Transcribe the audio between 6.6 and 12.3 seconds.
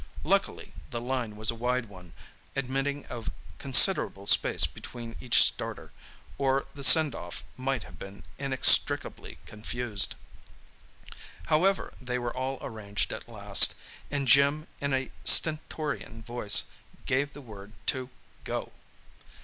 the send off might have been inextricably confused. However, they